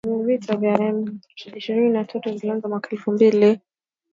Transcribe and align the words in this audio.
Vita 0.25 0.55
vya 0.55 0.77
M 0.79 1.19
Ishirini 1.57 1.89
na 1.89 2.05
tatu 2.05 2.31
vilianza 2.33 2.67
mwaka 2.67 2.89
elfu 2.89 3.11
mbili 3.11 3.31
kumi 3.37 3.45
na 3.51 3.55
mbili 3.55 3.61